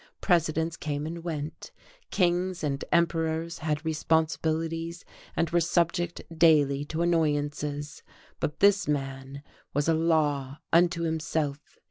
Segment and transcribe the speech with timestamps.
[0.19, 1.69] Presidents came and went,
[2.09, 8.01] kings and emperors had responsibilities and were subject daily to annoyances,
[8.39, 9.43] but this man
[9.75, 11.77] was a law unto himself.